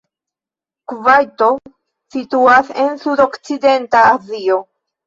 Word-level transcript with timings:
Kuvajto 0.93 1.51
situas 2.17 2.75
en 2.87 3.01
sudokcidenta 3.07 4.07
Azio. 4.19 4.63